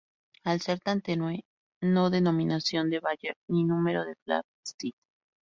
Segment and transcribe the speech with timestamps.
[0.45, 1.45] Al ser tan tenue
[1.79, 4.93] no denominación de Bayer ni número de Flamsteed.